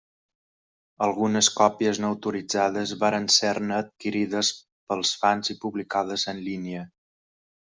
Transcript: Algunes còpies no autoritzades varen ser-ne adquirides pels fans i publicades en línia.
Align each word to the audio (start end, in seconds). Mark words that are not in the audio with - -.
Algunes 1.07 1.49
còpies 1.59 1.99
no 2.05 2.09
autoritzades 2.13 2.93
varen 3.03 3.27
ser-ne 3.35 3.75
adquirides 3.83 4.51
pels 4.89 5.15
fans 5.25 5.53
i 5.57 5.61
publicades 5.67 6.27
en 6.35 6.43
línia. 6.49 6.83